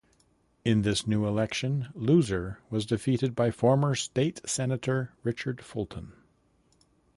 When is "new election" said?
1.05-1.89